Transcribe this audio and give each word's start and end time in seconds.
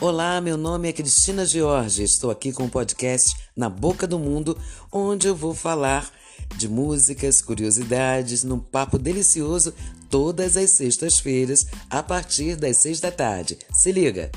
Olá, 0.00 0.40
meu 0.40 0.56
nome 0.56 0.88
é 0.88 0.92
Cristina 0.92 1.46
George. 1.46 2.02
Estou 2.02 2.28
aqui 2.28 2.52
com 2.52 2.64
o 2.64 2.68
podcast 2.68 3.32
Na 3.56 3.70
Boca 3.70 4.08
do 4.08 4.18
Mundo, 4.18 4.58
onde 4.90 5.28
eu 5.28 5.36
vou 5.36 5.54
falar 5.54 6.10
de 6.56 6.68
músicas, 6.68 7.40
curiosidades, 7.40 8.42
num 8.42 8.58
papo 8.58 8.98
delicioso 8.98 9.72
todas 10.10 10.56
as 10.56 10.70
sextas-feiras, 10.70 11.66
a 11.88 12.02
partir 12.02 12.56
das 12.56 12.78
seis 12.78 12.98
da 12.98 13.12
tarde. 13.12 13.56
Se 13.72 13.92
liga! 13.92 14.32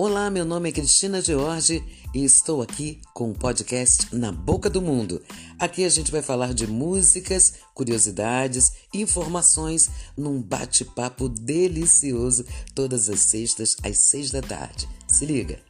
Olá, 0.00 0.30
meu 0.30 0.44
nome 0.44 0.68
é 0.68 0.72
Cristina 0.72 1.20
George 1.20 1.82
e 2.14 2.24
estou 2.24 2.62
aqui 2.62 3.00
com 3.12 3.32
o 3.32 3.34
podcast 3.34 4.14
Na 4.14 4.30
Boca 4.30 4.70
do 4.70 4.80
Mundo. 4.80 5.20
Aqui 5.58 5.84
a 5.84 5.88
gente 5.88 6.12
vai 6.12 6.22
falar 6.22 6.54
de 6.54 6.68
músicas, 6.68 7.54
curiosidades, 7.74 8.74
informações 8.94 9.90
num 10.16 10.40
bate-papo 10.40 11.28
delicioso 11.28 12.46
todas 12.76 13.10
as 13.10 13.18
sextas 13.18 13.74
às 13.82 13.98
seis 13.98 14.30
da 14.30 14.40
tarde. 14.40 14.88
Se 15.08 15.26
liga! 15.26 15.67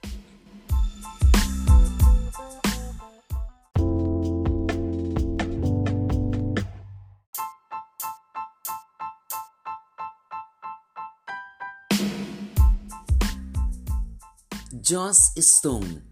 Joss 14.71 15.33
Stone, 15.39 16.03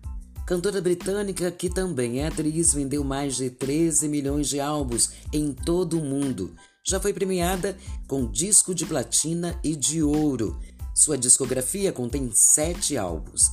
cantora 0.46 0.80
britânica 0.80 1.50
que 1.50 1.68
também 1.68 2.20
é 2.20 2.28
atriz, 2.28 2.72
vendeu 2.72 3.04
mais 3.04 3.36
de 3.36 3.50
13 3.50 4.08
milhões 4.08 4.48
de 4.48 4.58
álbuns 4.58 5.10
em 5.30 5.52
todo 5.52 5.98
o 6.00 6.02
mundo. 6.02 6.54
Já 6.82 6.98
foi 6.98 7.12
premiada 7.12 7.76
com 8.08 8.30
disco 8.30 8.74
de 8.74 8.86
platina 8.86 9.60
e 9.62 9.76
de 9.76 10.02
ouro. 10.02 10.58
Sua 10.94 11.18
discografia 11.18 11.92
contém 11.92 12.30
sete 12.32 12.96
álbuns. 12.96 13.50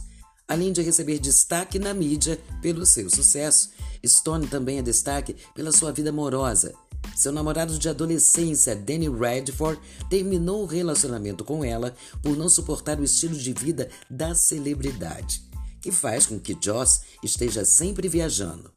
Além 0.47 0.71
de 0.71 0.81
receber 0.81 1.19
destaque 1.19 1.77
na 1.77 1.93
mídia 1.93 2.39
pelo 2.61 2.85
seu 2.85 3.09
sucesso, 3.09 3.71
Stone 4.05 4.47
também 4.47 4.77
é 4.77 4.81
destaque 4.81 5.35
pela 5.53 5.73
sua 5.73 5.91
vida 5.91 6.11
amorosa. 6.11 6.73
Seu 7.15 7.31
namorado 7.31 7.77
de 7.77 7.87
adolescência, 7.87 8.75
Danny 8.75 9.07
Radford, 9.07 9.79
terminou 10.09 10.63
o 10.63 10.67
relacionamento 10.67 11.43
com 11.43 11.63
ela 11.63 11.95
por 12.21 12.35
não 12.35 12.49
suportar 12.49 12.99
o 12.99 13.03
estilo 13.03 13.35
de 13.35 13.53
vida 13.53 13.89
da 14.09 14.33
celebridade, 14.33 15.43
que 15.81 15.91
faz 15.91 16.25
com 16.25 16.39
que 16.39 16.57
Joss 16.59 17.01
esteja 17.23 17.63
sempre 17.63 18.07
viajando. 18.07 18.71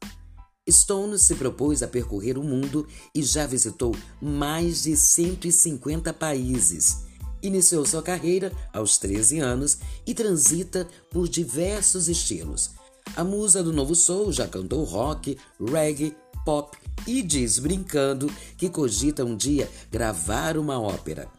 Stone 0.69 1.17
se 1.17 1.33
propôs 1.35 1.81
a 1.81 1.87
percorrer 1.87 2.37
o 2.37 2.43
mundo 2.43 2.85
e 3.15 3.23
já 3.23 3.47
visitou 3.47 3.95
mais 4.21 4.83
de 4.83 4.95
150 4.95 6.13
países. 6.13 7.05
Iniciou 7.41 7.85
sua 7.85 8.03
carreira 8.03 8.51
aos 8.73 8.97
13 8.97 9.39
anos 9.39 9.77
e 10.05 10.13
transita 10.13 10.87
por 11.09 11.27
diversos 11.27 12.09
estilos. 12.09 12.71
A 13.15 13.23
musa 13.23 13.63
do 13.63 13.71
novo 13.71 13.95
soul 13.95 14.33
já 14.33 14.47
cantou 14.47 14.83
rock, 14.83 15.37
reggae, 15.59 16.15
pop 16.43 16.77
e 17.05 17.21
diz 17.21 17.59
brincando 17.59 18.31
que 18.57 18.69
cogita 18.69 19.23
um 19.23 19.35
dia 19.35 19.69
gravar 19.91 20.57
uma 20.57 20.79
ópera. 20.79 21.29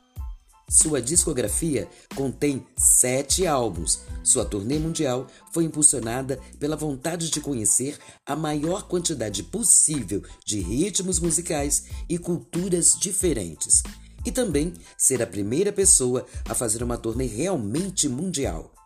Sua 0.70 1.00
discografia 1.00 1.88
contém 2.14 2.66
sete 2.76 3.46
álbuns. 3.46 4.00
Sua 4.22 4.44
turnê 4.44 4.78
mundial 4.78 5.26
foi 5.50 5.64
impulsionada 5.64 6.38
pela 6.58 6.76
vontade 6.76 7.30
de 7.30 7.40
conhecer 7.40 7.98
a 8.26 8.36
maior 8.36 8.86
quantidade 8.86 9.42
possível 9.42 10.22
de 10.44 10.60
ritmos 10.60 11.18
musicais 11.18 11.84
e 12.06 12.18
culturas 12.18 12.98
diferentes. 13.00 13.82
E 14.26 14.30
também 14.30 14.74
ser 14.98 15.22
a 15.22 15.26
primeira 15.26 15.72
pessoa 15.72 16.26
a 16.46 16.54
fazer 16.54 16.82
uma 16.82 16.98
turnê 16.98 17.24
realmente 17.24 18.06
mundial. 18.06 18.77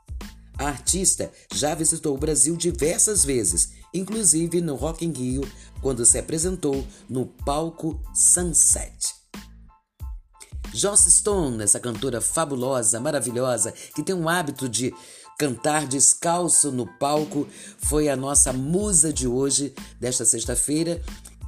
A 0.63 0.69
artista 0.69 1.33
já 1.53 1.75
visitou 1.75 2.15
o 2.15 2.19
Brasil 2.19 2.57
diversas 2.57 3.25
vezes, 3.25 3.71
inclusive 3.93 4.61
no 4.61 4.77
Rock 4.77 5.05
in 5.05 5.11
Rio, 5.11 5.43
quando 5.81 6.07
se 6.07 6.17
apresentou 6.19 6.87
no 7.11 7.27
palco 7.27 8.01
Sunset. 8.15 9.13
Joss 10.73 11.11
Stone, 11.11 11.65
essa 11.65 11.81
cantora 11.81 12.21
fabulosa, 12.21 13.01
maravilhosa, 13.01 13.75
que 13.93 14.05
tem 14.05 14.15
um 14.15 14.29
hábito 14.29 14.69
de 14.69 14.95
cantar 15.37 15.85
descalço 15.85 16.71
no 16.71 16.87
palco, 16.87 17.49
foi 17.79 18.09
a 18.09 18.15
nossa 18.15 18.53
musa 18.53 19.13
de 19.13 19.27
hoje, 19.27 19.75
desta 19.99 20.25
sexta-feira. 20.25 21.03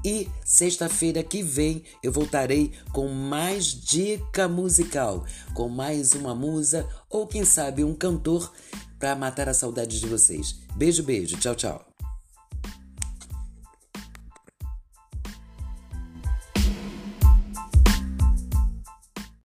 E 0.05 0.29
sexta-feira 0.45 1.23
que 1.23 1.43
vem 1.43 1.83
eu 2.03 2.13
voltarei 2.13 2.73
com 2.93 3.09
mais 3.09 3.67
dica 3.67 4.47
musical, 4.47 5.25
com 5.55 5.67
mais 5.69 6.13
uma 6.13 6.35
musa 6.35 6.87
ou 7.09 7.27
quem 7.27 7.43
sabe 7.43 7.83
um 7.83 7.95
cantor 7.95 8.53
para 8.99 9.15
matar 9.15 9.49
a 9.49 9.55
saudade 9.55 10.01
de 10.01 10.07
vocês. 10.07 10.61
Beijo, 10.77 11.03
beijo. 11.03 11.37
Tchau, 11.39 11.55
tchau. 11.55 11.94